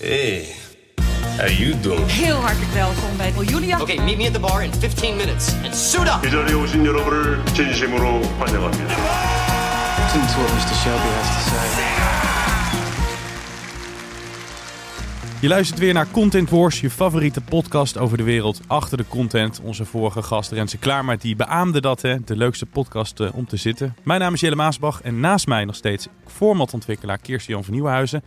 [0.00, 0.44] Hey,
[1.38, 2.06] how you doing?
[2.06, 3.80] Heel hartelijk welkom bij Julia.
[3.80, 6.26] Okay, meet me at the bar in 15 minutes and suit up.
[6.26, 8.94] 이 자리에 오신 여러분을 진심으로 환영합니다.
[9.98, 10.74] Listen to what Mr.
[10.82, 11.66] Shelby has to say.
[15.40, 19.60] Je luistert weer naar Content Wars, je favoriete podcast over de wereld achter de content.
[19.62, 23.56] Onze vorige gast Renze Klaarma, die beaamde dat, hè, de leukste podcast eh, om te
[23.56, 23.96] zitten.
[24.02, 28.22] Mijn naam is Jelle Maasbach en naast mij nog steeds formatontwikkelaar Kirsten-Jan van Nieuwenhuizen.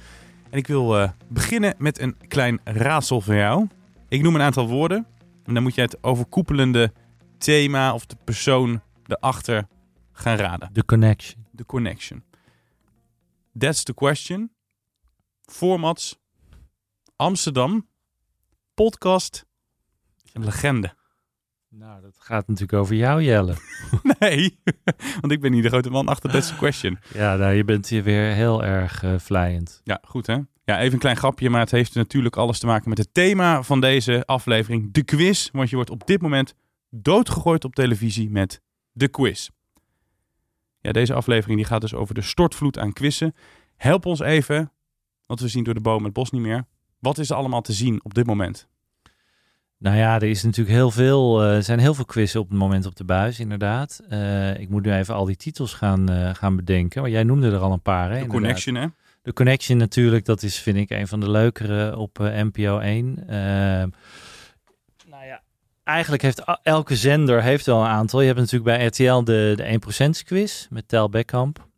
[0.51, 3.69] En ik wil eh, beginnen met een klein raadsel voor jou.
[4.09, 5.06] Ik noem een aantal woorden
[5.45, 6.92] en dan moet je het overkoepelende
[7.39, 9.67] thema of de persoon erachter
[10.12, 10.73] gaan raden.
[10.73, 11.47] The Connection.
[11.56, 12.25] The connection.
[13.59, 14.51] That's the question.
[15.42, 16.19] Formats.
[17.17, 17.89] Amsterdam.
[18.75, 19.47] Podcast.
[20.33, 20.95] Legende.
[21.78, 23.55] Nou, dat gaat natuurlijk over jou, Jelle.
[24.19, 24.58] Nee,
[25.20, 26.98] want ik ben niet de grote man achter That's question.
[27.14, 29.80] Ja, nou, je bent hier weer heel erg eh vlijend.
[29.84, 30.39] Ja, goed hè?
[30.64, 33.62] Ja, even een klein grapje, maar het heeft natuurlijk alles te maken met het thema
[33.62, 34.92] van deze aflevering.
[34.92, 36.55] De quiz, want je wordt op dit moment
[36.91, 38.61] doodgegooid op televisie met
[38.92, 39.48] de quiz.
[40.80, 43.34] Ja, deze aflevering die gaat dus over de stortvloed aan quizzen.
[43.77, 44.72] Help ons even,
[45.27, 46.67] want we zien door de boom het bos niet meer.
[46.98, 48.69] Wat is er allemaal te zien op dit moment?
[49.84, 52.58] Nou ja, er is natuurlijk heel veel, eh, er zijn heel veel quizzen op het
[52.58, 54.00] moment op de buis, inderdaad.
[54.08, 57.50] Eh, ik moet nu even al die titels gaan, eh, gaan bedenken, maar jij noemde
[57.50, 58.10] er al een paar.
[58.10, 58.86] Hè, De connection hè?
[59.22, 63.18] De Connection natuurlijk, dat is vind ik een van de leukere op NPO 1.
[63.28, 63.88] Ehm,
[65.08, 65.42] nou ja,
[65.84, 68.20] eigenlijk heeft elke zender heeft wel een aantal.
[68.20, 71.68] Je hebt natuurlijk bij RTL de, de 1% quiz met Tel Beckamp.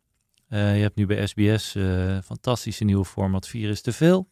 [0.48, 1.76] Je hebt nu bij SBS
[2.24, 4.28] fantastische nieuwe format 4 is te veel.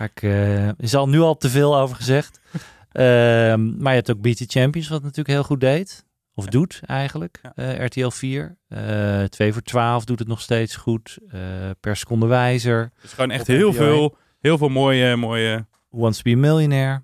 [0.00, 2.40] Ga ik, eh, is al nu al te veel over gezegd.
[2.90, 6.04] Ehm, maar je hebt ook Beat the Champions, wat natuurlijk heel goed deed.
[6.34, 7.40] Of doet eigenlijk.
[7.54, 7.84] Ja.
[7.84, 8.56] RTL 4.
[8.68, 11.18] Eh 2 voor 12 doet het nog steeds goed.
[11.28, 11.40] Eh,
[11.80, 12.92] per seconde wijzer.
[13.02, 15.66] Is gewoon echt heel NPO veel, heel veel mooie, mooie...
[15.90, 17.02] Wants to be a Millionaire.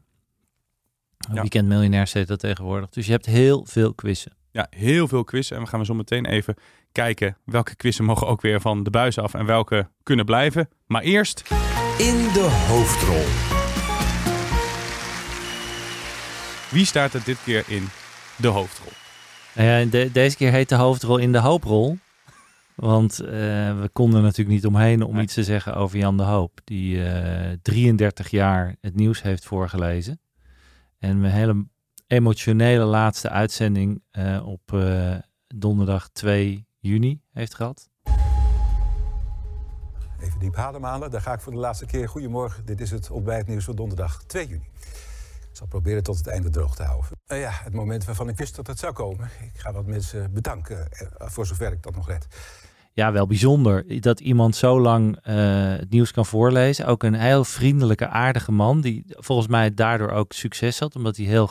[1.32, 1.40] Ja.
[1.40, 2.88] Weekend Miljonair heet dat tegenwoordig.
[2.90, 4.32] Dus je hebt heel veel quizzen.
[4.50, 5.56] Ja, heel veel quizzen.
[5.56, 6.54] En we gaan zo meteen even
[6.92, 10.68] kijken welke quizzen mogen ook weer van de buis af en welke kunnen blijven.
[10.86, 11.42] Maar eerst...
[11.98, 13.24] In de hoofdrol.
[16.70, 17.84] Wie staat er dit keer in
[18.38, 18.92] de hoofdrol?
[19.54, 21.98] Nou ja, de- deze keer heet de hoofdrol in de hooprol.
[22.74, 23.28] Want eh,
[23.80, 25.22] we konden natuurlijk niet omheen om Nee.
[25.22, 26.60] iets te zeggen over Jan de Hoop.
[26.64, 30.20] Die eh 33 jaar het nieuws heeft voorgelezen.
[30.98, 31.66] En een hele
[32.06, 35.14] emotionele laatste uitzending eh, op eh,
[35.46, 37.88] donderdag 2 juni heeft gehad.
[40.20, 42.08] Even diep ademhalen, daar ga ik voor de laatste keer.
[42.08, 44.68] Goedemorgen, dit is het ontbijtnieuws van donderdag 2 juni.
[45.50, 47.10] Ik zal proberen tot het einde droog te houden.
[47.26, 49.30] Eh, ja, het moment waarvan ik wist dat het zou komen.
[49.54, 52.26] Ik ga wat mensen bedanken, eh, voor zover ik dat nog red.
[52.92, 55.34] ja, wel bijzonder dat iemand zo lang eh,
[55.76, 56.86] het nieuws kan voorlezen.
[56.86, 61.26] Ook een heel vriendelijke, aardige man, die volgens mij daardoor ook succes had, omdat hij
[61.26, 61.50] heel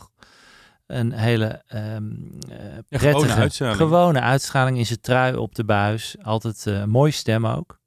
[0.87, 2.11] een hele ehm
[2.49, 3.77] eh, prettige, uitstraling.
[3.77, 6.15] gewone uitstraling in zijn trui op de buis.
[6.21, 7.79] Altijd een mooie stem ook.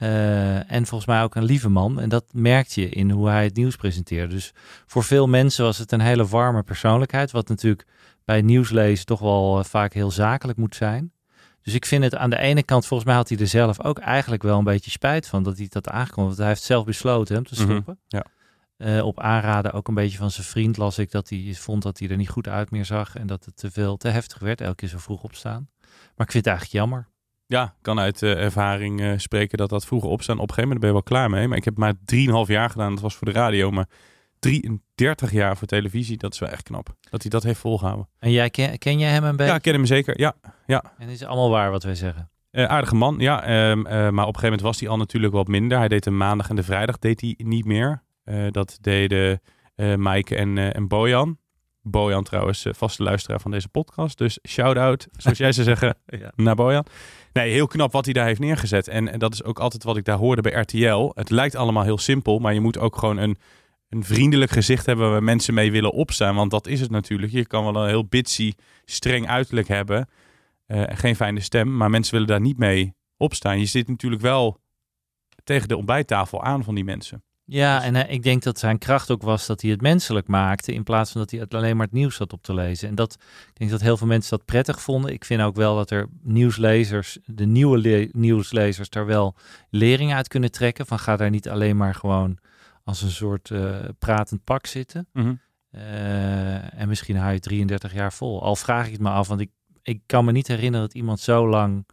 [0.00, 2.00] Eh, en volgens mij ook een lieve man.
[2.00, 4.34] En dat merkte je in hoe hij het nieuws presenteerde.
[4.34, 4.52] Dus
[4.86, 7.30] voor veel mensen was het een hele warme persoonlijkheid.
[7.30, 7.86] Wat natuurlijk
[8.24, 11.12] bij nieuwslezen toch wel eh, vaak heel zakelijk moet zijn.
[11.62, 13.98] Dus ik vind het aan de ene kant, volgens mij had hij er zelf ook
[13.98, 16.26] eigenlijk wel een beetje spijt van dat hij dat aangekondigd.
[16.26, 17.98] Want hij heeft zelf besloten hem te Mhm, stoppen.
[18.08, 18.24] ja.
[18.76, 21.98] Eh, op aanraden ook een beetje van zijn vriend las ik dat hij vond dat
[21.98, 23.16] hij er niet goed uit meer zag.
[23.16, 24.60] En dat het te veel, te heftig werd.
[24.60, 25.68] Elke keer zo vroeg opstaan.
[26.16, 27.08] Maar ik vind het eigenlijk jammer.
[27.50, 30.38] Ja, ik kan uit eh, ervaring eh, spreken dat dat vroeger opstaan.
[30.38, 31.48] Op een gegeven moment ben je wel klaar mee.
[31.48, 32.92] Maar ik heb maar 3,5 jaar gedaan.
[32.92, 33.70] Dat was voor de radio.
[33.70, 33.88] Maar
[34.38, 36.94] 33 jaar voor televisie, dat is wel echt knap.
[37.10, 38.08] Dat hij dat heeft volgehouden.
[38.18, 39.50] En jij ken, ken jij hem een beetje?
[39.50, 40.20] Ja, ik ken hem zeker.
[40.20, 40.34] Ja,
[40.66, 40.92] ja.
[40.98, 42.30] En is allemaal waar wat wij zeggen.
[42.50, 43.42] Eh, aardige man, ja.
[43.42, 45.78] ehm, eh, maar op een gegeven moment was hij al natuurlijk wat minder.
[45.78, 48.02] Hij deed de maandag en de vrijdag deed hij niet meer.
[48.50, 49.40] Dat deden
[49.96, 51.38] Maaike en, en Bojan.
[51.82, 54.18] Bojan trouwens, eh, vaste luisteraar van deze podcast.
[54.18, 55.96] Dus shout-out, zoals jij zou zeggen,
[56.36, 56.86] naar Bojan.
[57.32, 58.88] Nee, heel knap wat hij daar heeft neergezet.
[58.88, 61.10] En, en dat is ook altijd wat ik daar hoorde bij RTL.
[61.14, 63.36] Het lijkt allemaal heel simpel, maar je moet ook gewoon een,
[63.88, 66.34] een vriendelijk gezicht hebben waar mensen mee willen opstaan.
[66.34, 67.32] Want dat is het natuurlijk.
[67.32, 68.52] Je kan wel een heel bitsy,
[68.84, 70.08] streng uiterlijk hebben.
[70.66, 73.58] eh, en geen fijne stem, maar mensen willen daar niet mee opstaan.
[73.58, 74.60] Je zit natuurlijk wel
[75.44, 77.22] tegen de ontbijttafel aan van die mensen.
[77.52, 80.72] Ja, en eh, ik denk dat zijn kracht ook was dat hij het menselijk maakte
[80.72, 82.88] in plaats van dat hij het alleen maar het nieuws zat op te lezen.
[82.88, 83.12] En dat,
[83.48, 85.12] ik denk dat heel veel mensen dat prettig vonden.
[85.12, 89.34] Ik vind ook wel dat er nieuwslezers, de nieuwe le- nieuwslezers, daar wel
[89.70, 90.86] lering uit kunnen trekken.
[90.86, 92.38] Van ga daar niet alleen maar gewoon
[92.84, 95.08] als een soort eh, pratend pak zitten.
[95.12, 95.34] Mhm.
[95.70, 98.42] Eh, en misschien hou je 33 jaar vol.
[98.42, 99.50] Al vraag ik het me af, want ik,
[99.82, 101.86] ik kan me niet herinneren dat iemand zo lang...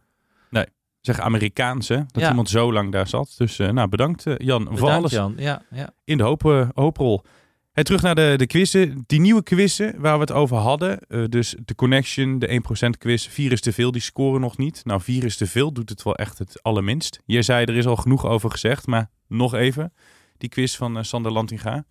[1.00, 1.96] Zeg Amerikaans, hè?
[1.96, 2.28] Dat Ja.
[2.28, 3.34] iemand zo lang daar zat.
[3.38, 5.34] Dus eh, nou, bedankt eh, Jan voor alles Jan.
[5.36, 5.90] Ja, ja.
[6.04, 7.22] in de hoop, eh, hooprol.
[7.72, 9.04] En terug naar de, de quizzen.
[9.06, 10.98] Die nieuwe quizzen waar we het over hadden.
[11.08, 13.26] eh, dus de Connection, de 1% quiz.
[13.28, 14.84] 4 is te veel, die scoren nog niet.
[14.84, 17.20] Nou, 4 is te veel, doet het wel echt het allerminst.
[17.26, 19.92] Je zei, er is al genoeg over gezegd, maar nog even.
[20.38, 21.84] Die quiz van eh, Sander Lantinga.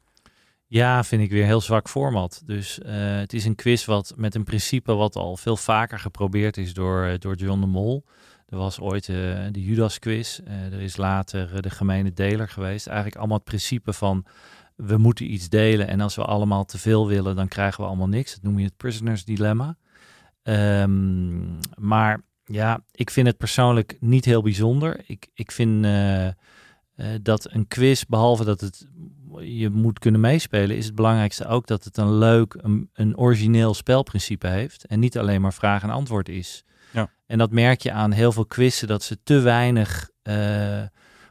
[0.67, 2.41] Ja, vind ik weer heel zwak format.
[2.45, 6.57] Dus eh, het is een quiz wat met een principe wat al veel vaker geprobeerd
[6.57, 8.05] is door, eh, door John de Mol.
[8.47, 9.15] Er was ooit eh,
[9.51, 10.39] de Judas quiz.
[10.39, 12.87] Eh, er is later eh, de gemene deler geweest.
[12.87, 14.25] Eigenlijk allemaal het principe van
[14.75, 18.07] we moeten iets delen en als we allemaal te veel willen, dan krijgen we allemaal
[18.07, 18.33] niks.
[18.33, 19.77] Dat noem je het prisoners dilemma.
[20.43, 25.03] Ehm, maar ja, ik vind het persoonlijk niet heel bijzonder.
[25.05, 25.87] Ik, ik vind
[27.21, 28.87] dat een quiz, behalve dat het
[29.39, 32.57] je moet kunnen meespelen, is het belangrijkste ook dat het een leuk,
[32.93, 34.85] een origineel spelprincipe heeft.
[34.85, 36.63] En niet alleen maar vraag en antwoord is.
[37.27, 40.83] En dat merk je aan heel veel quizzen, dat ze te weinig eh,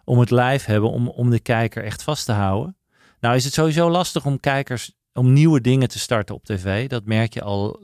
[0.04, 2.76] om het lijf hebben om, om de kijker echt vast te houden.
[3.20, 6.88] Nou is het sowieso lastig om kijkers, om nieuwe dingen te starten op tv.
[6.88, 7.78] Dat merk je al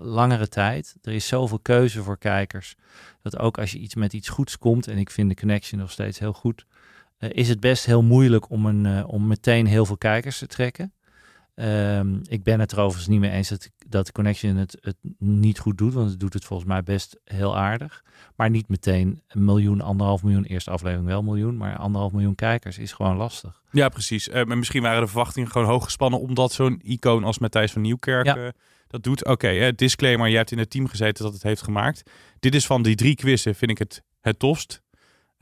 [0.00, 0.96] langere tijd.
[1.02, 2.74] Er is zoveel keuze voor kijkers.
[3.22, 5.90] Dat ook als je iets met iets goeds komt, en ik vind de connection nog
[5.90, 6.66] steeds heel goed,
[7.18, 10.46] eh, is het best heel moeilijk om, een, eh, om meteen heel veel kijkers te
[10.46, 10.92] trekken.
[11.54, 15.58] Ehm, ik ben het er overigens niet mee eens dat, dat Connection het, het niet
[15.58, 18.02] goed doet, want het doet het volgens mij best heel aardig.
[18.36, 22.34] Maar niet meteen een miljoen, anderhalf miljoen, eerste aflevering wel een miljoen, maar anderhalf miljoen
[22.34, 23.62] kijkers is gewoon lastig.
[23.70, 24.28] Ja, precies.
[24.28, 27.82] Eh, maar misschien waren de verwachtingen gewoon hoog gespannen omdat zo'n icoon als Matthijs van
[27.82, 28.36] Nieuwkerk Ja.
[28.36, 28.48] eh,
[28.86, 29.24] dat doet.
[29.24, 32.10] Oké, disclaimer, je hebt in het team gezeten dat het heeft gemaakt.
[32.40, 34.82] Dit is van die drie quizzen, vind ik het het tofst.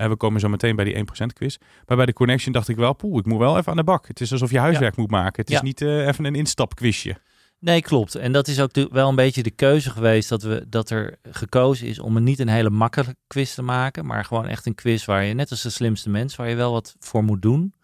[0.02, 1.56] En we komen zo meteen bij die 1% quiz.
[1.87, 4.08] Maar bij de Connection dacht ik wel, poeh, ik moet wel even aan de bak.
[4.08, 5.40] Het is alsof je huiswerk moet maken.
[5.40, 5.62] Het is Ja.
[5.62, 7.16] niet eh, even een instapquizje.
[7.58, 8.14] Nee, klopt.
[8.14, 11.87] En dat is ook wel een beetje de keuze geweest dat, we, dat er gekozen
[11.87, 15.04] is om een niet een hele makkelijke quiz te maken, maar gewoon echt een quiz
[15.04, 17.75] waar je, net als de slimste mens, waar je wel wat voor moet doen.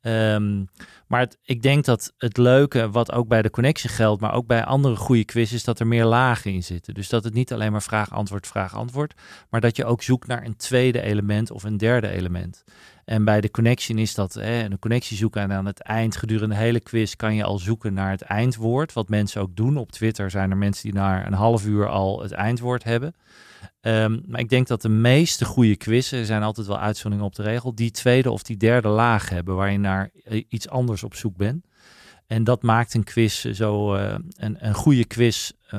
[0.00, 0.64] Ehm,
[1.06, 4.46] maar het- ik denk dat het leuke, wat ook bij de Connection geldt, maar ook
[4.46, 6.94] bij andere goede quizzes, is dat er meer lagen in zitten.
[6.94, 9.14] Dus dat het niet alleen maar vraag-antwoord, vraag-antwoord,
[9.50, 12.64] maar dat je ook zoekt naar een tweede element of een derde element.
[13.04, 16.54] En bij de connection is dat hè, een connectie zoeken en aan het eind, gedurende
[16.54, 18.92] de hele quiz, kan je al zoeken naar het eindwoord.
[18.92, 19.76] Wat mensen ook doen.
[19.76, 23.14] Op Twitter zijn er mensen die na een half uur al het eindwoord hebben.
[23.80, 27.42] Ehm, maar ik denk dat de meeste goede quizzen, zijn altijd wel uitzonderingen op de
[27.42, 31.14] regel, die tweede of die derde laag hebben, waar je naar eh, iets anders op
[31.14, 31.66] zoek bent.
[32.26, 35.78] En dat maakt een quiz zo, eh, een, een goede quiz, eh,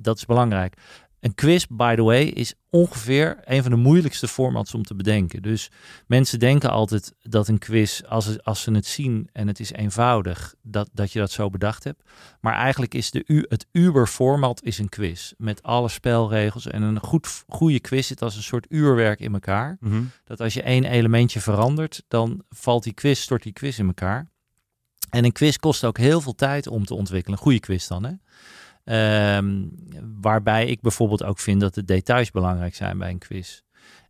[0.00, 0.74] dat is belangrijk.
[1.20, 5.42] Een quiz, by the way, is ongeveer een van de moeilijkste formats om te bedenken.
[5.42, 5.70] Dus
[6.06, 10.54] mensen denken altijd dat een quiz, als, als ze het zien en het is eenvoudig,
[10.62, 12.02] dat, dat je dat zo bedacht hebt.
[12.40, 15.32] Maar eigenlijk is de, het Uber-format is een quiz.
[15.36, 16.66] Met alle spelregels.
[16.66, 19.78] En een goed, goede quiz zit als een soort uurwerk in elkaar.
[20.24, 24.28] Dat als je één elementje verandert, dan valt die quiz, stort die quiz in elkaar.
[25.10, 27.38] En een quiz kost ook heel veel tijd om te ontwikkelen.
[27.38, 28.12] Een goede quiz dan, hè?
[28.90, 29.64] Ehm,
[30.20, 33.60] waarbij ik bijvoorbeeld ook vind dat de details belangrijk zijn bij een quiz.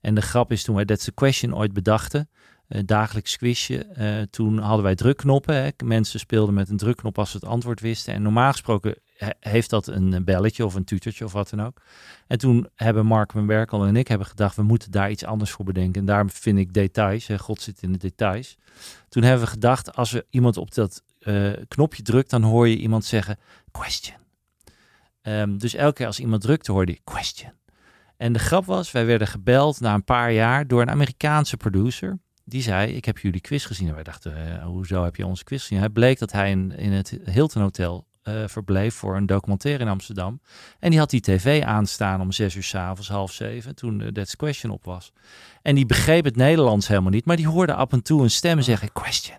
[0.00, 2.28] En de grap is toen wij That's the Question ooit bedachten,
[2.68, 5.54] eh, dagelijks quizje, eh, toen hadden wij drukknoppen.
[5.54, 5.68] Hè.
[5.84, 8.14] Mensen speelden met een drukknop als ze het antwoord wisten.
[8.14, 11.80] En normaal gesproken he- heeft dat een belletje of een tutertje of wat dan ook.
[12.26, 15.50] En toen hebben Mark van Berkel en ik hebben gedacht, we moeten daar iets anders
[15.50, 16.00] voor bedenken.
[16.00, 18.56] En daarom vind ik details, hè, God zit in de details.
[19.08, 22.76] Toen hebben we gedacht, als we iemand op dat eh, knopje drukt, dan hoor je
[22.76, 23.38] iemand zeggen,
[23.70, 24.18] question.
[25.30, 27.52] Ehm, dus elke keer als iemand drukte, hoorde je question.
[28.16, 32.18] En de grap was, wij werden gebeld na een paar jaar door een Amerikaanse producer.
[32.44, 33.88] Die zei, ik heb jullie quiz gezien.
[33.88, 35.82] En wij dachten, hoezo heb je onze quiz gezien?
[35.82, 39.90] Het bleek dat hij in, in het Hilton Hotel eh, verbleef voor een documentaire in
[39.90, 40.40] Amsterdam.
[40.78, 44.36] En die had die tv aanstaan om zes uur s'avonds, half zeven, toen uh, That's
[44.36, 45.12] Question op was.
[45.62, 48.60] En die begreep het Nederlands helemaal niet, maar die hoorde af en toe een stem
[48.60, 49.38] zeggen, question.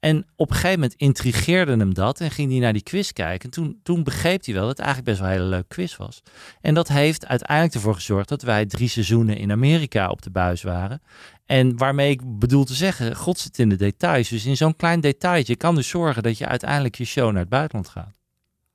[0.00, 3.44] En op een gegeven moment intrigeerde hem dat en ging hij naar die quiz kijken.
[3.44, 5.96] En toen, toen begreep hij wel dat het eigenlijk best wel een hele leuke quiz
[5.96, 6.22] was.
[6.60, 10.62] En dat heeft uiteindelijk ervoor gezorgd dat wij drie seizoenen in Amerika op de buis
[10.62, 11.02] waren.
[11.46, 14.28] En waarmee ik bedoel te zeggen, God zit in de details.
[14.28, 17.48] Dus in zo'n klein detailtje kan dus zorgen dat je uiteindelijk je show naar het
[17.48, 18.14] buitenland gaat.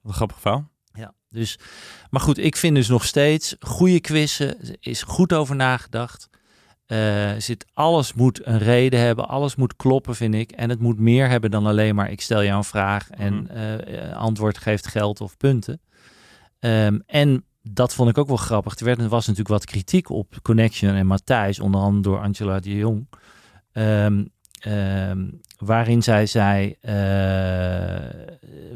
[0.01, 0.69] Wat een grappig verhaal.
[0.93, 1.59] Ja, dus,
[2.09, 6.29] maar goed, ik vind dus nog steeds goede quizzen, is goed over nagedacht.
[6.85, 10.51] Eh, zit, alles moet een reden hebben, alles moet kloppen, vind ik.
[10.51, 13.45] En het moet meer hebben dan alleen maar ik stel jou een vraag en Mhm.
[13.51, 15.81] eh, eh, antwoord geeft geld of punten.
[16.59, 18.77] Ehm, en dat vond ik ook wel grappig.
[18.79, 22.59] Er werd, er was natuurlijk wat kritiek op Connection en Matthijs, onder andere door Angela
[22.59, 23.07] de Jong.
[23.71, 24.23] Ehm,
[25.57, 26.93] waarin zij zei, eh,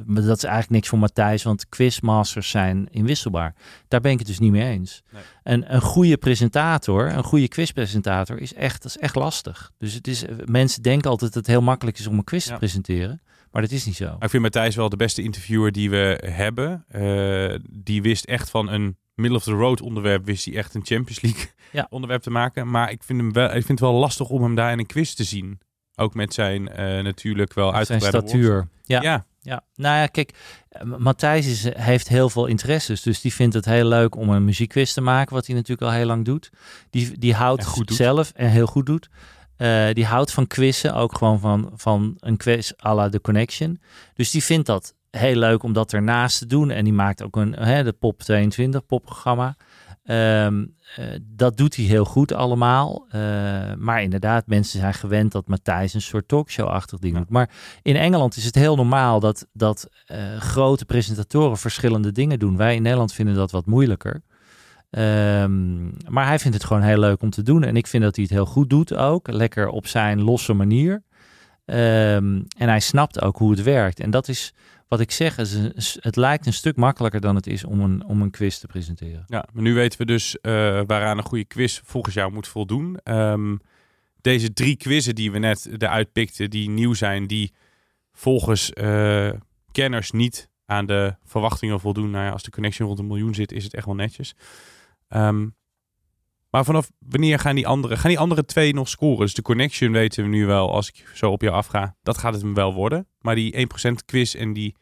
[0.06, 3.56] maar dat is eigenlijk niks voor Matthijs, want quizmasters zijn inwisselbaar.
[3.88, 5.02] Daar ben ik het dus niet mee eens.
[5.12, 5.22] Nee.
[5.44, 9.72] En een goede presentator, een goede quizpresentator, is echt, dat is echt lastig.
[9.78, 12.52] Dus het is, mensen denken altijd dat het heel makkelijk is om een quiz Ja.
[12.52, 13.22] te presenteren,
[13.52, 14.16] maar dat is niet zo.
[14.20, 16.86] Ik vind Matthijs wel de beste interviewer die we hebben.
[16.88, 20.86] Eh, die wist echt van een middle of the road onderwerp, wist hij echt een
[20.86, 21.88] Champions League Ja.
[21.96, 22.70] onderwerp te maken.
[22.70, 24.86] Maar ik vind, hem wel, ik vind het wel lastig om hem daar in een
[24.86, 25.60] quiz te zien.
[26.00, 28.68] Ook met zijn eh, natuurlijk wel Zijn uitgebreide statuur.
[28.84, 29.02] Ja.
[29.02, 29.28] Ja.
[29.42, 30.34] Ja, nou ja, kijk,
[30.70, 33.02] eh, Matthijs is, heeft heel veel interesses.
[33.02, 35.98] Dus die vindt het heel leuk om een muziekquiz te maken, wat hij natuurlijk al
[35.98, 36.50] heel lang doet.
[36.90, 37.98] Die, die houdt En goed doet.
[37.98, 39.10] zelf en heel goed doet.
[39.58, 43.82] Eh, die houdt van quizzen, ook gewoon van, van een quiz à la The Connection.
[44.14, 46.70] Dus die vindt dat heel leuk om dat ernaast te doen.
[46.70, 49.56] En die maakt ook een, hè, de Pop 22 popprogramma.
[50.10, 53.06] Ehm, eh, dat doet hij heel goed allemaal.
[53.10, 53.22] Eh,
[53.78, 57.20] maar inderdaad, mensen zijn gewend dat Matthijs een soort talkshow-achtig ding Ja.
[57.20, 57.30] doet.
[57.30, 57.50] Maar
[57.82, 62.58] in Engeland is het heel normaal dat, dat eh, grote presentatoren verschillende dingen doen.
[62.58, 64.22] Wij in Nederland vinden dat wat moeilijker.
[64.90, 67.64] Ehm, maar hij vindt het gewoon heel leuk om te doen.
[67.64, 69.32] En ik vind dat hij het heel goed doet ook.
[69.32, 71.04] Lekker op zijn losse manier.
[71.66, 74.00] Ehm, en hij snapt ook hoe het werkt.
[74.00, 74.54] En dat is
[74.90, 75.38] wat ik zeg.
[75.38, 78.68] is Het lijkt een stuk makkelijker dan het is om een, om een quiz te
[78.68, 79.24] presenteren.
[79.28, 80.52] Ja, maar nu weten we dus eh,
[80.86, 82.98] waaraan een goede quiz volgens jou moet voldoen.
[83.04, 83.58] Ehm,
[84.22, 87.54] deze drie quizzen die we net eruit pikten, die nieuw zijn, die
[88.12, 89.32] volgens eh,
[89.72, 92.10] kenners niet aan de verwachtingen voldoen.
[92.10, 94.36] Nou ja, als de connection rond een miljoen zit, is het echt wel netjes.
[95.08, 95.48] Ehm,
[96.50, 99.20] maar vanaf wanneer gaan die andere, gaan die andere twee nog scoren?
[99.20, 102.34] Dus de connection weten we nu wel, als ik zo op jou afga, dat gaat
[102.34, 103.08] het hem wel worden.
[103.20, 104.76] Maar die 1% quiz en die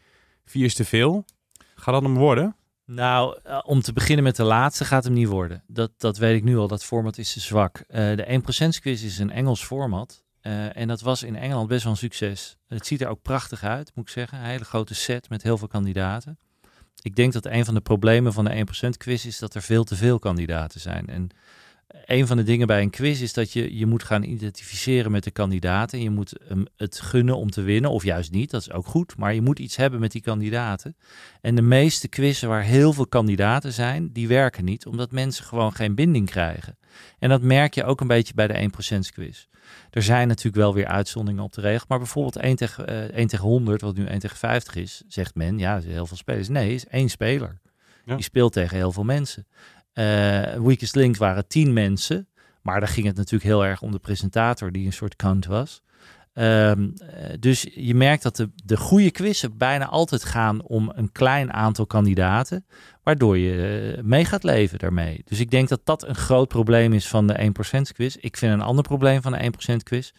[0.46, 1.26] 4 is te veel,
[1.76, 2.56] gaat dat hem worden?
[2.86, 5.64] Nou, eh, om te beginnen met de laatste gaat hem niet worden.
[5.68, 6.68] Dat, dat weet ik nu al.
[6.68, 7.84] Dat format is te zwak.
[7.88, 10.24] Eh, de 1% quiz is een Engels format.
[10.42, 12.58] Eh, en dat was in Engeland best wel een succes.
[12.68, 14.38] Het ziet er ook prachtig uit, moet ik zeggen.
[14.38, 16.40] Een hele grote set met heel veel kandidaten.
[17.01, 19.84] Ik denk dat een van de problemen van de 1% quiz is dat er veel
[19.84, 21.08] te veel kandidaten zijn.
[21.08, 21.30] En
[22.06, 25.24] een van de dingen bij een quiz is dat je je moet gaan identificeren met
[25.24, 26.01] de kandidaten.
[26.01, 28.51] Je moet hem het gunnen om te winnen, of juist niet.
[28.51, 29.17] Dat is ook goed.
[29.17, 30.96] Maar je moet iets hebben met die kandidaten.
[31.41, 35.74] En de meeste quizzen waar heel veel kandidaten zijn, die werken niet, omdat mensen gewoon
[35.74, 36.77] geen binding krijgen.
[37.20, 39.46] En dat merk je ook een beetje bij de 1% quiz.
[39.89, 43.27] Er zijn natuurlijk wel weer uitzonderingen op de regel, maar bijvoorbeeld 1 tegen, eh 1
[43.27, 46.48] tegen 100, wat nu 1 tegen 50 is, zegt men, ja, heel veel spelers.
[46.48, 47.60] Nee, is één speler.
[48.06, 48.15] Ja.
[48.15, 49.48] Die speelt tegen heel veel mensen.
[49.98, 52.27] Eh Weakest Link waren 10 mensen,
[52.62, 55.82] maar daar ging het natuurlijk heel erg om de presentator, die een soort count was.
[56.34, 61.12] Ehm, eh, dus je merkt dat de, de goede quizzen bijna altijd gaan om een
[61.12, 62.66] klein aantal kandidaten,
[63.08, 65.22] waardoor je eh, mee gaat leven daarmee.
[65.26, 68.16] Dus ik denk dat dat een groot probleem is van de 1% quiz.
[68.20, 70.12] Ik vind een ander probleem van de 1% quiz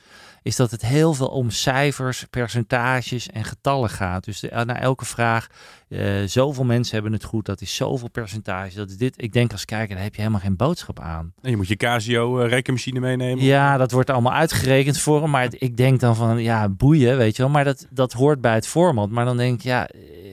[0.42, 4.25] is dat het heel veel om cijfers, percentages en getallen gaat.
[4.25, 5.47] Dus de, na elke vraag,
[5.88, 9.23] eh, zoveel mensen hebben het goed, dat is zoveel percentage, dat is dit.
[9.23, 11.33] Ik denk als kijker, daar heb je helemaal geen boodschap aan.
[11.42, 13.45] En je moet je Casio eh, rekenmachine meenemen.
[13.45, 15.30] Ja, dat wordt allemaal uitgerekend voor hem.
[15.30, 17.50] Maar het- ik denk dan van, ja, boeien, weet je wel.
[17.50, 19.11] Maar dat, dat hoort bij het format.
[19.11, 19.88] Maar dan denk ik, ja,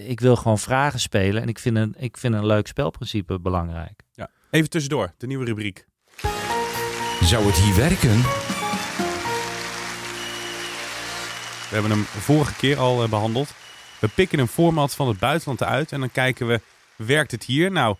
[0.07, 1.41] ik wil gewoon vragen spelen.
[1.41, 4.03] En ik vind een, ik vind een leuk spelprincipe belangrijk.
[4.11, 4.29] Ja.
[4.51, 5.85] Even tussendoor, de nieuwe rubriek.
[7.21, 8.21] Zou het hier werken?
[11.69, 13.53] We hebben hem vorige keer al eh, behandeld.
[13.99, 16.61] We pikken een format van het buitenland uit en dan kijken we,
[16.95, 17.71] werkt het hier?
[17.71, 17.95] Nou,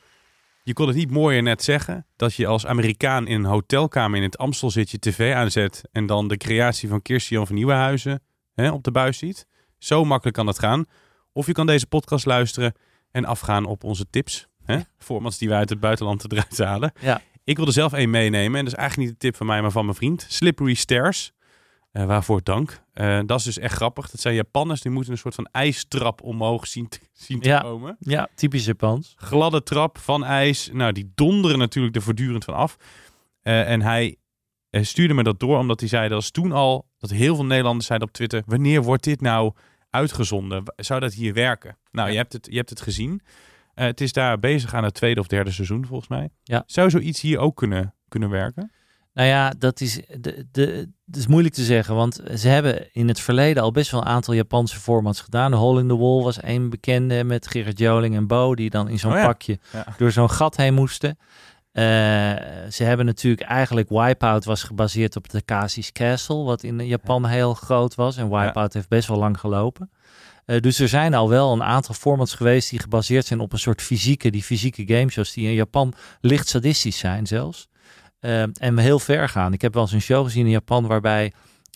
[0.63, 4.23] je kon het niet mooier net zeggen, dat je als Amerikaan in een hotelkamer in
[4.23, 8.23] het Amstel zit, je tv aanzet en dan de creatie van Kirstian van Nieuwenhuizen
[8.53, 9.47] hè, op de buis ziet.
[9.77, 10.85] Zo makkelijk kan dat gaan.
[11.33, 12.73] Of je kan deze podcast luisteren
[13.15, 14.47] en afgaan op onze tips.
[14.65, 14.79] Hè?
[14.97, 16.91] Formats die wij uit het buitenland eruit halen.
[17.01, 17.21] Ja.
[17.43, 18.59] Ik wilde zelf één meenemen.
[18.59, 20.25] En dat is eigenlijk niet de tip van mij, maar van mijn vriend.
[20.29, 21.31] Slippery Stairs.
[21.91, 22.81] Eh, waarvoor dank.
[22.93, 24.09] Eh, dat is dus echt grappig.
[24.09, 27.59] Dat zijn Japanners die moeten een soort van ijstrap omhoog zien te, zien te Ja.
[27.61, 27.95] komen.
[27.99, 29.13] Ja, typisch Japans.
[29.17, 30.69] Gladde trap van ijs.
[30.73, 32.77] Nou, die donderen natuurlijk er voortdurend van af.
[33.41, 34.15] Eh, en hij
[34.71, 37.85] stuurde me dat door omdat hij zei dat was toen al dat heel veel Nederlanders
[37.87, 39.53] zeiden op Twitter: wanneer wordt dit nou
[39.95, 40.63] uitgezonden?
[40.75, 41.77] Zou dat hier werken?
[41.91, 42.13] Nou, Ja.
[42.13, 43.21] je, hebt het, je hebt het gezien.
[43.73, 46.29] Eh, het is daar bezig aan het tweede of derde seizoen volgens mij.
[46.43, 46.63] Ja.
[46.65, 48.71] Zou zoiets hier ook kunnen, kunnen werken?
[49.13, 53.19] Nou ja, dat is, de, de, is moeilijk te zeggen, want ze hebben in het
[53.19, 55.51] verleden al best wel een aantal Japanse formats gedaan.
[55.51, 58.89] De Hole in the Wall was één bekende met Gerard Joling en Bo, die dan
[58.89, 59.25] in zo'n Oh ja.
[59.25, 59.85] pakje Ja.
[59.97, 61.17] door zo'n gat heen moesten.
[62.69, 67.53] Ze hebben natuurlijk eigenlijk Wipeout was gebaseerd op de Kasi's Castle, wat in Japan heel
[67.53, 68.17] groot was.
[68.17, 69.89] En Wipeout heeft best wel lang gelopen.
[70.45, 73.59] Uh, dus er zijn al wel een aantal formats geweest die gebaseerd zijn op een
[73.59, 77.67] soort fysieke, die fysieke gameshows die in Japan licht sadistisch zijn zelfs.
[78.21, 79.53] Uh, en heel ver gaan.
[79.53, 81.33] Ik heb wel eens een show gezien in Japan waarbij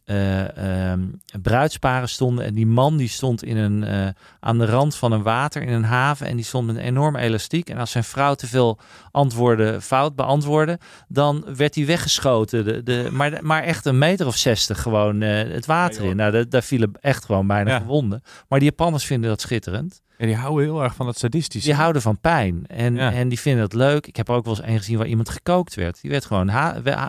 [0.09, 0.93] uh,
[1.41, 2.45] bruidsparen stonden.
[2.45, 4.07] En die man die stond in een, uh,
[4.39, 6.27] aan de rand van een water in een haven.
[6.27, 7.69] En die stond met een enorme elastiek.
[7.69, 8.79] En als zijn vrouw te veel
[9.11, 12.65] antwoorden fout beantwoordde, dan werd hij weggeschoten.
[12.65, 16.15] De, de, maar, maar echt een meter of zestig gewoon uh, het water in.
[16.15, 17.79] Nou, daar vielen echt gewoon bijna ja.
[17.79, 18.21] gewonden.
[18.47, 20.01] Maar die Japanners vinden dat schitterend.
[20.17, 21.67] En die houden heel erg van dat sadistische.
[21.67, 22.63] Die houden van pijn.
[22.67, 23.11] En, ja.
[23.11, 24.07] en die vinden het leuk.
[24.07, 26.01] Ik heb er ook wel eens een gezien waar iemand gekookt werd.
[26.01, 26.51] Die werd gewoon,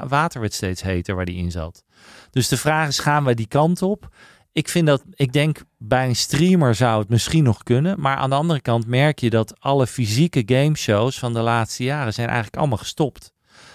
[0.08, 1.84] water werd steeds heter waar die in zat.
[2.30, 4.08] Dus de vraag is, gaan we die kant op?
[4.52, 8.00] Ik vind dat, ik denk bij een streamer zou het misschien nog kunnen.
[8.00, 12.12] Maar aan de andere kant merk je dat alle fysieke gameshows van de laatste jaren
[12.12, 13.32] zijn eigenlijk allemaal gestopt.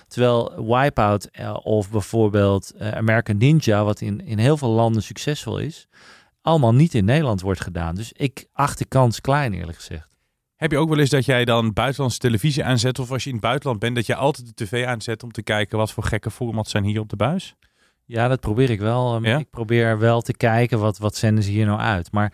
[0.08, 5.58] Terwijl Wipeout eh, of bijvoorbeeld uh, American Ninja, wat in, in heel veel landen succesvol
[5.58, 5.88] is,
[6.42, 7.96] allemaal niet in Nederland wordt gedaan.
[7.96, 10.18] Dus ik acht de kans klein, eerlijk gezegd.
[10.56, 13.36] Heb je ook wel eens dat jij dan buitenlandse televisie aanzet, of als je in
[13.36, 16.32] het buitenland bent, dat je altijd de tv aanzet om te kijken wat voor gekke
[16.32, 17.56] formats zijn hier op de buis?
[18.06, 19.24] Ja, dat probeer ik wel.
[19.24, 19.38] Ja?
[19.38, 22.12] Ik probeer wel te kijken wat, wat zenden ze hier nou uit.
[22.12, 22.34] Maar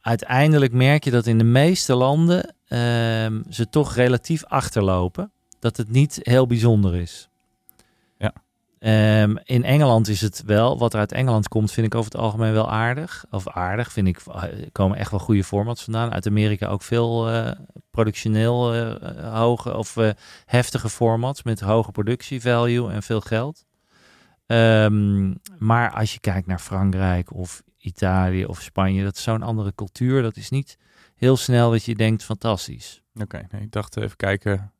[0.00, 5.30] uiteindelijk merk je dat in de meeste landen um, ze toch relatief achterlopen.
[5.58, 7.28] Dat het niet heel bijzonder is.
[8.18, 8.32] Ja.
[9.22, 12.20] Um, in Engeland is het wel, wat er uit Engeland komt, vind ik over het
[12.20, 13.24] algemeen wel aardig.
[13.30, 16.12] Of aardig, vind ik, er komen echt wel goede formats vandaan.
[16.12, 17.50] Uit Amerika ook veel uh,
[17.90, 18.94] productioneel uh,
[19.34, 19.96] hoge of
[20.44, 23.64] heftige formats met hoge productievalue en veel geld.
[24.46, 29.74] Um, maar als je kijkt naar Frankrijk of Italië of Spanje, dat is zo'n andere
[29.74, 30.22] cultuur.
[30.22, 30.78] Dat is niet
[31.14, 33.02] heel snel dat je denkt fantastisch.
[33.14, 34.72] Oké, nee, ik dacht even kijken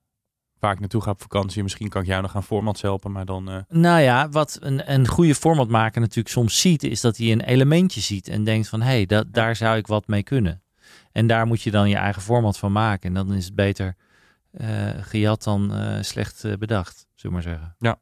[0.59, 1.63] waar ik naartoe ga op vakantie.
[1.63, 3.51] Misschien kan ik jou nog aan formats helpen, maar dan...
[3.51, 3.59] Uh...
[3.69, 8.01] Nou ja, wat een, een goede formatmaker natuurlijk soms ziet, is dat hij een elementje
[8.01, 10.63] ziet en denkt van, hé, hey, dat, daar zou ik wat mee kunnen.
[11.13, 13.09] En daar moet je dan je eigen format van maken.
[13.09, 13.97] En dan is het beter
[14.53, 17.77] uh, gejat dan uh, slecht bedacht, zullen we maar zeggen.
[17.79, 17.99] Ja.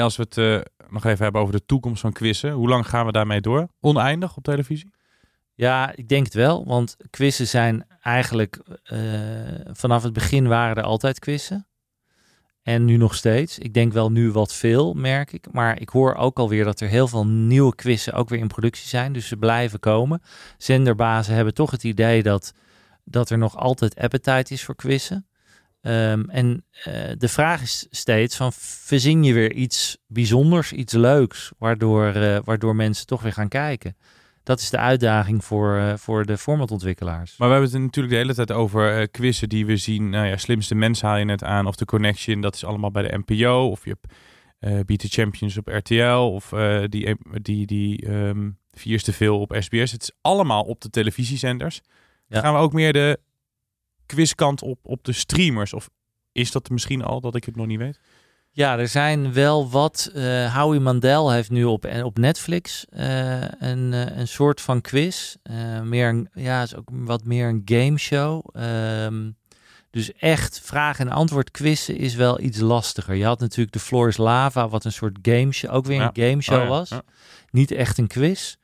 [0.00, 2.52] Als we het nog even hebben over de toekomst van quizzen.
[2.52, 3.68] Hoe lang gaan we daarmee door?
[3.80, 4.90] Oneindig op televisie?
[5.54, 6.64] Ja, ik denk het wel.
[6.66, 8.60] Want quizzen zijn eigenlijk...
[8.92, 8.98] Uh,
[9.72, 11.66] vanaf het begin waren er altijd quizzen.
[12.62, 13.58] En nu nog steeds.
[13.58, 15.52] Ik denk wel nu wat veel, merk ik.
[15.52, 18.88] Maar ik hoor ook alweer dat er heel veel nieuwe quizzen ook weer in productie
[18.88, 19.12] zijn.
[19.12, 20.22] Dus ze blijven komen.
[20.58, 22.52] Zenderbazen hebben toch het idee dat,
[23.04, 25.26] dat er nog altijd appetite is voor quizzen.
[25.82, 31.52] Um, en uh, de vraag is steeds van verzin je weer iets bijzonders, iets leuks,
[31.58, 33.96] waardoor, uh, waardoor mensen toch weer gaan kijken.
[34.42, 37.36] Dat is de uitdaging voor, uh, voor de formatontwikkelaars.
[37.36, 40.10] Maar we hebben het natuurlijk de hele tijd over quizzen die we zien.
[40.10, 41.66] Nou ja, slimste mens haal je net aan.
[41.66, 43.68] Of de Connection, dat is allemaal bij de NPO.
[43.68, 46.32] Of je hebt Beat the Champions op RTL.
[46.34, 46.48] Of
[46.88, 49.92] die, die, die um, Vierste Veel op SBS.
[49.92, 51.80] Het is allemaal op de televisiezenders.
[52.26, 52.40] Ja.
[52.40, 53.18] Gaan we ook meer de
[54.14, 55.72] quizkant op, op de streamers?
[55.72, 55.90] Of
[56.32, 58.00] is dat misschien al dat ik het nog niet weet?
[58.54, 60.10] Ja, er zijn wel wat.
[60.14, 65.34] Uh, Howie Mandel heeft nu op, op Netflix uh, een, uh, een soort van quiz.
[65.82, 68.44] meer een, ja, is ook wat meer een game show.
[68.56, 69.36] Um,
[69.90, 73.14] dus echt vraag en antwoord quizzen is wel iets lastiger.
[73.14, 76.28] Je had natuurlijk de Floor is Lava, wat een soort game show, ook weer een
[76.28, 76.68] game show oh, ja.
[76.68, 76.88] was.
[76.88, 77.02] Ja.
[77.50, 78.54] Niet echt een quiz.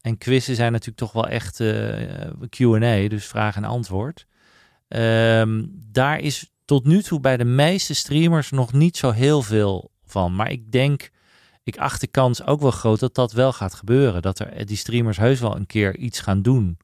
[0.00, 1.56] En quizzen zijn natuurlijk toch wel echt
[2.48, 4.26] Q&A, dus vraag en antwoord.
[4.94, 9.90] Um, daar is tot nu toe bij de meeste streamers nog niet zo heel veel
[10.04, 10.34] van.
[10.34, 11.10] Maar ik denk,
[11.62, 14.22] ik acht de kans ook wel groot dat dat wel gaat gebeuren.
[14.22, 16.78] Dat er die streamers heus wel een keer iets gaan doen.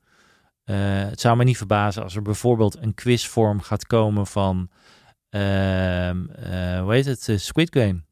[0.65, 0.77] Uh,
[1.09, 4.69] het zou me niet verbazen als er bijvoorbeeld een quizvorm gaat komen van,
[5.31, 8.03] uh, uh, hoe heet het, Squid Game.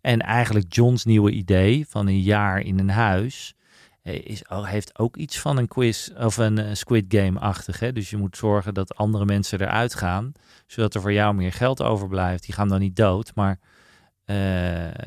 [0.00, 3.54] En eigenlijk John's nieuwe idee van een jaar in een huis
[4.06, 7.92] is, heeft ook iets van een quiz of een uh, Squid Game-achtig.
[7.92, 10.32] Dus je moet zorgen dat andere mensen eruit gaan,
[10.66, 12.44] zodat er voor jou meer geld overblijft.
[12.44, 13.58] Die gaan dan niet dood, maar
[14.26, 14.36] uh,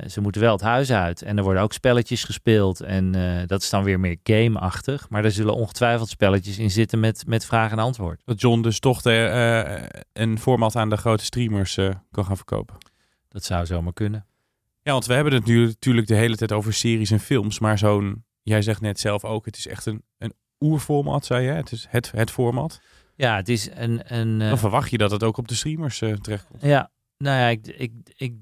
[0.08, 1.22] ze moeten wel het huis uit.
[1.22, 2.82] En er worden ook spelletjes gespeeld.
[2.82, 5.10] En uh, dat is dan weer meer game-achtig.
[5.10, 8.22] Maar er zullen ongetwijfeld spelletjes in zitten met, met vraag en antwoord.
[8.26, 11.76] Dat John dus toch de, een format aan de grote streamers
[12.12, 12.78] kan gaan verkopen.
[13.30, 14.26] Dat zou zomaar kunnen.
[14.82, 17.60] Ja, want we hebben het nu natuurlijk de hele tijd over series en films.
[17.60, 21.52] Maar zo'n jij zegt net zelf ook, het is echt een, een oerformat, zei je.
[21.52, 22.82] Het is het, het format.
[23.16, 24.02] Ja, het is een...
[24.06, 26.62] een Dan verwacht je dat het ook op de streamers uh, terechtkomt.
[26.62, 28.34] Ja, nou ja, ik, ik, ik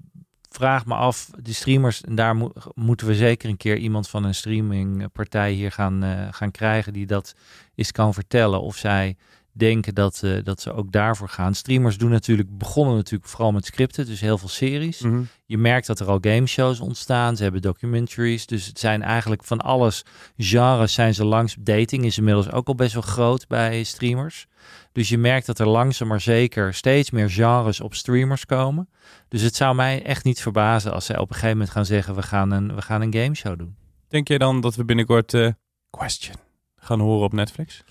[0.50, 4.24] vraag me af, de streamers, en daar mo moeten we zeker een keer iemand van
[4.24, 7.36] een streamingpartij hier gaan, uh, gaan krijgen die dat
[7.76, 8.62] eens kan vertellen.
[8.62, 9.18] Of zij
[9.58, 11.56] denken dat, eh, dat ze ook daarvoor gaan.
[11.56, 15.02] Streamers doen natuurlijk, begonnen natuurlijk vooral met scripten, dus heel veel series.
[15.02, 15.22] Mhm.
[15.46, 17.36] Je merkt dat er al gameshows ontstaan.
[17.36, 18.46] Ze hebben documentaries.
[18.46, 20.06] Dus het zijn eigenlijk van alles
[20.38, 21.56] genres zijn ze langs.
[21.60, 24.48] Dating is inmiddels ook al best wel groot bij streamers.
[24.92, 28.90] Dus je merkt dat er langzaam maar zeker steeds meer genres op streamers komen.
[29.28, 32.16] Dus het zou mij echt niet verbazen als zij op een gegeven moment gaan zeggen:
[32.16, 33.76] we gaan een, we gaan een gameshow doen.
[34.08, 35.50] Denk je dan dat we binnenkort eh,
[35.90, 36.36] Question
[36.76, 37.84] gaan horen op Netflix?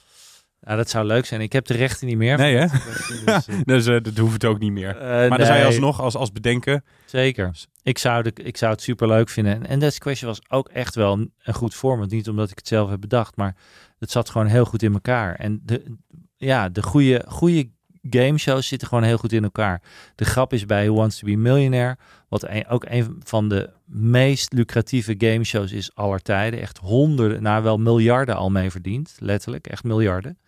[0.66, 1.40] Nou, dat zou leuk zijn.
[1.40, 2.36] Ik heb de rechten niet meer.
[2.38, 2.66] Nee, hè?
[3.24, 4.96] Dus, Dus eh, dat hoeft het ook niet meer.
[4.96, 5.64] eh, Maar dan zou je nee.
[5.66, 6.84] alsnog als, als bedenken...
[7.04, 7.50] Zeker.
[7.82, 9.54] Ik zou, de, ik zou het super leuk vinden.
[9.54, 12.10] En, en That's Question was ook echt wel een, een goed format.
[12.10, 13.56] Niet omdat ik het zelf heb bedacht, maar
[13.98, 15.34] het zat gewoon heel goed in elkaar.
[15.34, 15.94] En de,
[16.36, 17.68] ja, de goede, goede
[18.10, 19.82] gameshows zitten gewoon heel goed in elkaar.
[20.14, 21.96] De grap is bij Who Wants to be Millionaire,
[22.28, 26.60] wat een- ook een van de meest lucratieve gameshows is aller tijden.
[26.60, 29.16] Echt honderden, nou wel miljarden al mee verdiend.
[29.18, 30.38] Letterlijk, echt miljarden.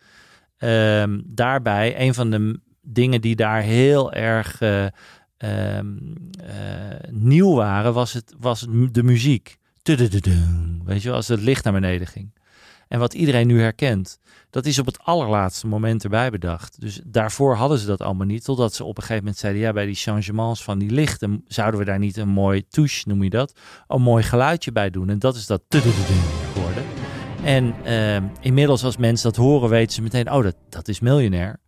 [0.59, 4.87] Ehm, daarbij, een van de dingen die daar heel erg eh,
[5.37, 5.97] ehm,
[6.41, 9.59] eh, nieuw waren, was, het, was de muziek.
[10.85, 12.37] Weet je als het licht naar beneden ging.
[12.89, 14.19] En wat iedereen nu herkent,
[14.51, 16.81] dat is op het allerlaatste moment erbij bedacht.
[16.81, 19.73] Dus daarvoor hadden ze dat allemaal niet, totdat ze op een gegeven moment zeiden, ja,
[19.73, 23.31] bij die changements van die lichten, zouden we daar niet een mooi touche, noem je
[23.31, 25.09] dat, een mooi geluidje bij doen.
[25.09, 25.63] En dat is dat.
[27.49, 31.61] En ehm, inmiddels als mensen dat horen, weten ze meteen, oh, dat, dat is miljonair.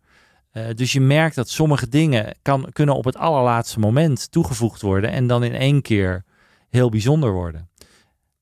[0.51, 5.11] Eh, dus je merkt dat sommige dingen kan, kunnen op het allerlaatste moment toegevoegd worden
[5.11, 6.23] en dan in één keer
[6.69, 7.69] heel bijzonder worden.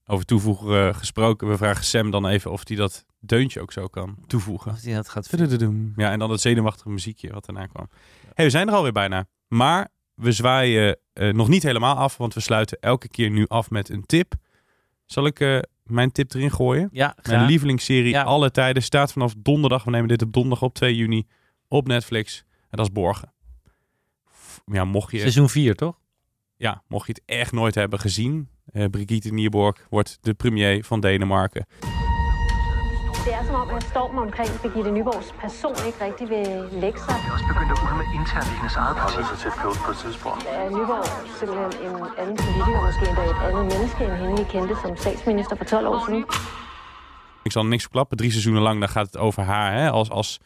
[0.05, 1.49] Over toevoegen eh, gesproken.
[1.49, 4.71] We vragen Sam dan even of hij dat deuntje ook zo kan toevoegen.
[4.71, 5.93] Als die dat gaat Tudududoem.
[5.95, 7.89] Ja, en dan het zenuwachtige muziekje wat daarna kwam.
[8.33, 9.25] Hey, we zijn er alweer bijna.
[9.47, 13.69] Maar we zwaaien eh, nog niet helemaal af, want we sluiten elke keer nu af
[13.69, 14.33] met een tip.
[15.05, 16.89] Zal ik eh, mijn tip erin gooien?
[16.91, 18.23] Ja, Mijn lievelingsserie Ja.
[18.23, 19.83] alle tijden staat vanaf donderdag.
[19.83, 21.27] We nemen dit op donderdag op 2 juni
[21.67, 22.43] op Netflix.
[22.69, 23.33] En dat is Borgen.
[24.65, 25.99] Ja, mocht je, Seizoen 4, toch?
[26.57, 28.49] ja, mocht je het echt nooit hebben gezien.
[28.65, 31.65] eh, Brigitte Nierborg wordt de premier van Denemarken.
[33.59, 36.47] Det er om, at stormen omkring Birgitte Nyborgs person ikke rigtig vil
[36.83, 37.15] lægge sig.
[37.33, 39.19] også begyndt at ulme internt i hendes eget parti.
[39.31, 40.41] så tæt på på et tidspunkt.
[40.49, 41.05] Er Nyborg
[41.39, 45.55] simpelthen en anden politiker, måske endda et andet menneske, end hende vi kendte som statsminister
[45.59, 46.25] for 12 år siden?
[47.47, 48.17] Ik zal niks verklappen.
[48.17, 50.39] Drie seizoenen lang dan gaat het over haar hè, als, als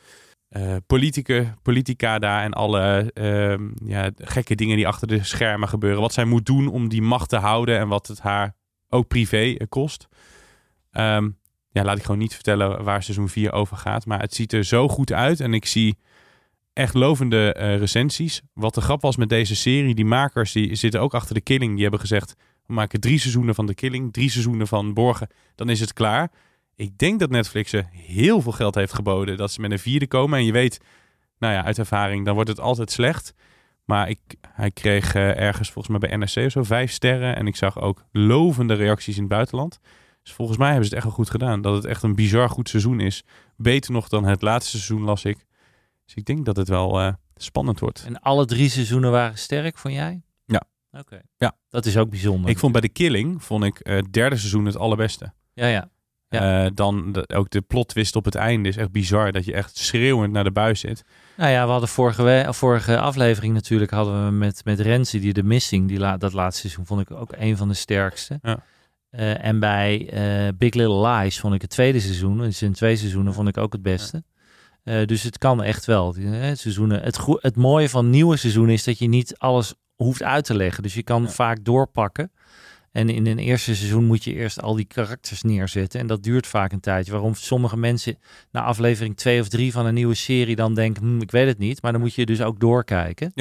[0.50, 6.02] eh politica, politica daar en alle ehm, ja, gekke dingen die achter de schermen gebeuren.
[6.02, 8.56] Wat zij moet doen om die macht te houden en wat het haar
[8.90, 10.08] ook privé eh, kost.
[10.92, 11.30] Ehm,
[11.74, 14.06] ja, laat ik gewoon niet vertellen waar seizoen 4 over gaat.
[14.06, 15.98] Maar het ziet er zo goed uit en ik zie
[16.74, 18.42] echt lovende eh, recensies.
[18.54, 21.74] Wat de grap was met deze serie, die makers die zitten ook achter de Killing.
[21.74, 25.28] Die hebben gezegd, we maken drie seizoenen van de Killing, drie seizoenen van Borgen.
[25.56, 26.32] Dan is het klaar.
[26.76, 29.38] Ik denk dat Netflix ze heel veel geld heeft geboden.
[29.38, 30.40] Dat ze met een vierde komen.
[30.40, 30.80] En je weet,
[31.40, 33.34] nou ja, uit ervaring, dan wordt het altijd slecht.
[33.86, 37.36] Maar ik, hij kreeg eh, ergens volgens mij bij NRC of zo vijf sterren.
[37.36, 39.80] En ik zag ook lovende reacties in het buitenland.
[40.24, 41.62] Dus volgens mij hebben ze het echt wel goed gedaan.
[41.62, 43.24] Dat het echt een bizar goed seizoen is.
[43.58, 45.46] Beter nog dan het laatste seizoen, las ik.
[46.06, 48.04] Dus ik denk dat het wel eh, spannend wordt.
[48.06, 50.22] En alle drie seizoenen waren sterk, vond jij?
[50.46, 50.64] Ja.
[50.92, 51.22] Oké.
[51.38, 51.56] Ja.
[51.70, 52.50] Dat is ook bijzonder.
[52.50, 55.34] Ik vond bij de Killing, vond ik eh, het derde seizoen het allerbeste.
[55.54, 55.90] Ja, ja.
[56.40, 59.32] Eh, dan de, ook de plot twist op het einde is echt bizar.
[59.32, 61.04] Dat je echt schreeuwend naar de buis zit.
[61.38, 65.44] Nou ja, we hadden vorige, vorige aflevering natuurlijk hadden we met, met Renzi, die de
[65.44, 68.40] Missing, die la, dat laatste seizoen vond ik ook een van de sterkste.
[68.42, 68.64] Ja.
[69.14, 72.96] Eh, en bij eh, Big Little Lies vond ik het tweede seizoen, dus in twee
[72.96, 74.24] seizoenen vond ik ook het beste.
[74.84, 76.16] Eh, dus het kan echt wel.
[76.16, 77.02] Eh, seizoenen.
[77.02, 80.84] Het, het mooie van nieuwe seizoenen is dat je niet alles hoeft uit te leggen.
[80.84, 82.32] Dus je kan vaak doorpakken.
[82.92, 86.00] En in een eerste seizoen moet je eerst al die karakters neerzetten.
[86.00, 87.12] En dat duurt vaak een tijdje.
[87.12, 88.18] Waarom sommige mensen
[88.52, 91.58] na aflevering twee of drie van een nieuwe serie dan denken, hm, ik weet het
[91.58, 91.82] niet.
[91.82, 93.32] Maar dan moet je dus ook doorkijken.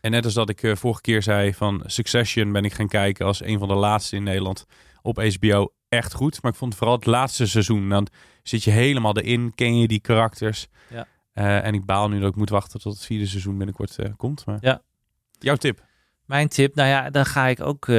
[0.00, 3.44] En net als dat ik vorige keer zei van Succession ben ik gaan kijken als
[3.44, 4.66] een van de laatste in Nederland
[5.02, 5.72] op HBO.
[5.88, 6.42] Echt goed.
[6.42, 7.88] Maar ik vond vooral het laatste seizoen.
[7.88, 8.06] Dan
[8.42, 10.66] zit je helemaal erin, ken je die karakters.
[10.90, 11.06] Ja.
[11.32, 14.10] Eh, en ik baal nu dat ik moet wachten tot het vierde seizoen binnenkort eh,
[14.16, 14.46] komt.
[14.46, 14.58] Maar...
[14.60, 14.82] Ja.
[15.38, 15.84] Jouw tip?
[16.26, 17.94] Mijn tip, nou ja, dan ga ik ook eh,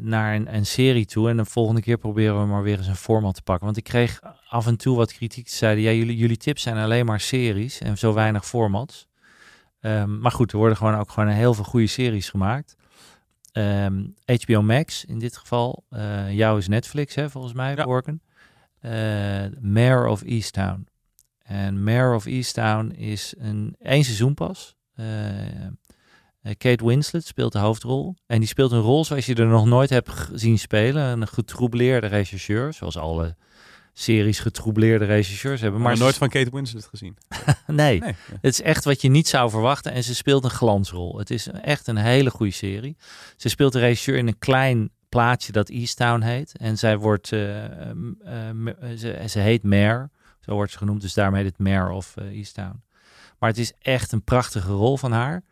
[0.00, 1.28] naar een, een serie toe.
[1.28, 3.64] En de volgende keer proberen we maar weer eens een format te pakken.
[3.64, 5.48] Want ik kreeg af en toe wat kritiek.
[5.48, 9.06] Ze zeiden, ja, jullie, jullie tips zijn alleen maar series en zo weinig formats.
[9.80, 12.76] Ehm, maar goed, er worden gewoon ook gewoon heel veel goede series gemaakt.
[13.56, 15.84] Ehm, HBO Max in dit geval.
[15.90, 18.02] Eh jou is Netflix, hè, volgens mij, Ja.
[18.80, 20.88] Eh, Mayor of Easttown.
[21.42, 24.76] En Mayor of Easttown is een één seizoen pas.
[24.94, 25.06] Eh,
[26.58, 28.14] Kate Winslet speelt de hoofdrol.
[28.26, 31.20] En die speelt een rol zoals je er nog nooit hebt gezien spelen.
[31.20, 33.36] Een getroubleerde rechercheur, zoals alle
[33.98, 35.80] series getroubleerde regisseurs hebben.
[35.80, 37.16] Maar Maar nooit van Kate Winslet gezien.
[37.66, 38.14] nee, Nee.
[38.28, 39.92] het is echt wat je niet zou verwachten.
[39.92, 41.18] En ze speelt een glansrol.
[41.18, 42.96] Het is echt een hele goede serie.
[43.36, 46.56] Ze speelt de regisseur in een klein plaatsje dat Easttown heet.
[46.58, 50.10] En zij wordt, eh, ehm, ze, ze heet Mare.
[50.40, 51.00] Zo wordt ze genoemd.
[51.00, 52.82] Dus daarom heet het Mare of eh, Easttown.
[53.38, 55.42] Maar het is echt een prachtige rol van haar.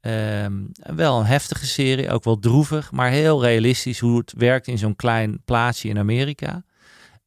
[0.00, 0.52] Ehm,
[0.96, 4.96] wel een heftige serie, ook wel droevig, maar heel realistisch hoe het werkt in zo'n
[4.96, 6.62] klein plaatsje in Amerika.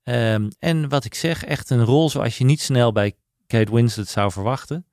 [0.04, 3.14] Ehm, en wat ik zeg, echt een rol zoals je niet snel bij
[3.48, 4.86] Kate Winslet zou verwachten.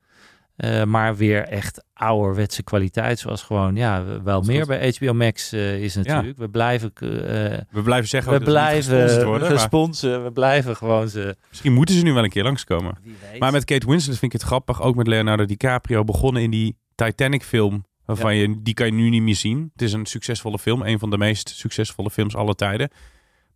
[0.61, 5.83] Eh, maar weer echt ouderwetse kwaliteit, zoals gewoon, ja, wel meer bij HBO Max eh,
[5.83, 6.38] is natuurlijk.
[6.38, 10.77] We blijven, eh, We blijven zeggen we dat blijven gesponsord worden, maar gesponsord, we blijven
[10.77, 11.37] gewoon ze.
[11.49, 12.99] Misschien moeten ze nu wel een keer langskomen.
[13.38, 14.83] Maar met Kate Winslet vind ik het grappig.
[14.83, 16.05] Ook met Leonardo DiCaprio.
[16.05, 17.85] Begonnen in die Titanic film.
[18.05, 19.70] Waarvan je, die kan je nu niet meer zien.
[19.73, 20.83] Het is een succesvolle film.
[20.83, 22.90] Een van de meest succesvolle films aller tijden.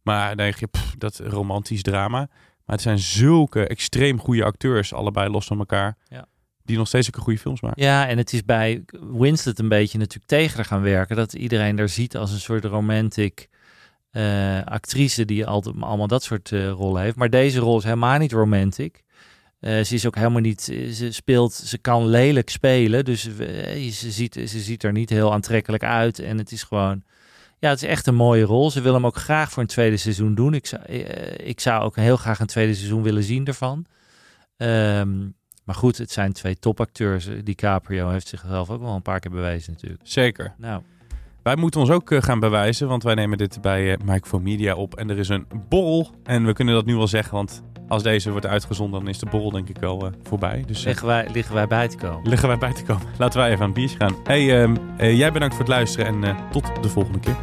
[0.04, 2.18] Maar dan denk je, pff, dat romantisch drama.
[2.64, 4.92] Maar het zijn zulke extreem goede acteurs.
[4.92, 5.96] Allebei los van elkaar.
[6.08, 6.26] Ja.
[6.62, 7.82] Die nog steeds ook goede films maken.
[7.82, 11.16] Ja, en het is bij Winslet een beetje natuurlijk tegen gaan werken.
[11.16, 13.48] Dat iedereen er ziet als een soort romantic
[14.10, 17.16] eh, actrice die altijd allemaal dat soort eh, rollen heeft.
[17.16, 19.02] Maar deze rol is helemaal niet romantic.
[19.60, 20.62] Eh, ze is ook helemaal niet,
[20.92, 23.04] ze speelt, ze kan lelijk spelen.
[23.04, 26.18] Dus ze, ziet, ze ziet er niet heel aantrekkelijk uit.
[26.18, 27.02] En het is gewoon,
[27.64, 28.70] ja, het is echt een mooie rol.
[28.70, 30.54] Ze wil hem ook graag voor een tweede seizoen doen.
[30.54, 33.86] Ik zou, eh, ik zou ook heel graag een tweede seizoen willen zien ervan.
[34.56, 35.18] Ehm,
[35.64, 37.28] maar goed, het zijn twee topacteurs.
[37.44, 40.02] DiCaprio heeft zichzelf ook wel een paar keer bewezen natuurlijk.
[40.04, 40.54] Zeker.
[40.58, 40.82] Nou,
[41.42, 42.88] Wij moeten ons ook eh, gaan bewijzen.
[42.88, 44.94] Want wij nemen dit bij eh Microphone Media op.
[44.94, 46.10] En er is een borrel.
[46.22, 47.34] En we kunnen dat nu wel zeggen.
[47.34, 50.64] Want als deze wordt uitgezonden, dan is de borrel denk ik al eh, voorbij.
[50.66, 52.28] Dus eh, liggen wij, liggen wij bij te komen.
[52.28, 53.06] liggen wij bij te komen.
[53.18, 54.16] Laten wij even aan het biertje gaan.
[54.24, 56.06] Hey, ehm, eh, jij bedankt voor het luisteren.
[56.06, 57.36] En eh, tot de volgende keer.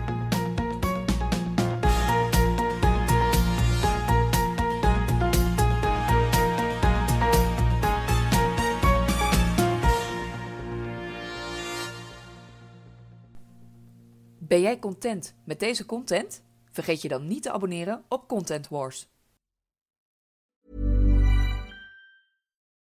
[14.39, 16.43] Ben jij content met deze content?
[16.71, 19.09] Vergeet je dan niet te abonneren op Content Wars.